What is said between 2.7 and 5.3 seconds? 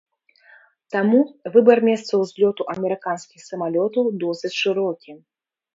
амерыканскіх самалётаў досыць шырокі.